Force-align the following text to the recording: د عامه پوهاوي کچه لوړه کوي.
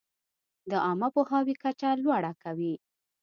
د 0.69 0.73
عامه 0.85 1.07
پوهاوي 1.15 1.55
کچه 1.63 1.89
لوړه 2.03 2.31
کوي. 2.43 2.73